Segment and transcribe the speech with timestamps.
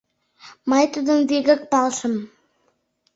[0.69, 2.13] Мый тудым вигак палышым.